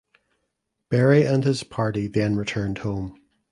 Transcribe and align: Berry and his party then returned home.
Berry 0.89 1.27
and 1.27 1.43
his 1.43 1.63
party 1.63 2.07
then 2.07 2.35
returned 2.35 2.79
home. 2.79 3.19